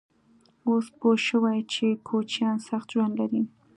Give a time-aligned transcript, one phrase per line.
[0.67, 3.41] _اوس پوه شوې چې کوچيان سخت ژوند لري؟